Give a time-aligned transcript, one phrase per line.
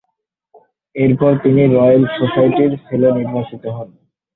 [0.95, 3.89] এরপর তিনি রয়েল সোসাইটির ফেলো নির্বাচিত হন।